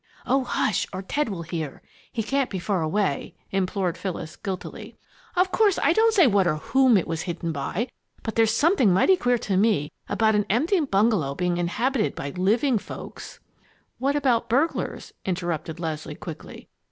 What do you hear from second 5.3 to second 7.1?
"Of course, I don't say what or whom it